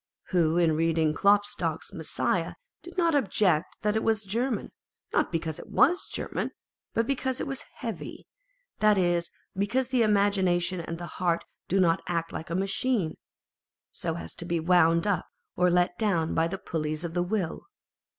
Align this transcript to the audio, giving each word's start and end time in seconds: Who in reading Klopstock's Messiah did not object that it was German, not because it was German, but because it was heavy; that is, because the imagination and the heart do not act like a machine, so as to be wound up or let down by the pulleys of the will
Who 0.29 0.57
in 0.57 0.71
reading 0.75 1.13
Klopstock's 1.13 1.93
Messiah 1.93 2.55
did 2.81 2.97
not 2.97 3.13
object 3.13 3.77
that 3.83 3.95
it 3.95 4.01
was 4.01 4.23
German, 4.25 4.71
not 5.13 5.31
because 5.31 5.59
it 5.59 5.69
was 5.69 6.07
German, 6.07 6.49
but 6.95 7.05
because 7.05 7.39
it 7.39 7.45
was 7.45 7.65
heavy; 7.75 8.25
that 8.79 8.97
is, 8.97 9.29
because 9.55 9.89
the 9.89 10.01
imagination 10.01 10.79
and 10.81 10.97
the 10.97 11.05
heart 11.21 11.45
do 11.67 11.79
not 11.79 12.01
act 12.07 12.31
like 12.31 12.49
a 12.49 12.55
machine, 12.55 13.15
so 13.91 14.15
as 14.15 14.33
to 14.37 14.45
be 14.45 14.59
wound 14.59 15.05
up 15.05 15.27
or 15.55 15.69
let 15.69 15.99
down 15.99 16.33
by 16.33 16.47
the 16.47 16.57
pulleys 16.57 17.03
of 17.03 17.13
the 17.13 17.21
will 17.21 17.67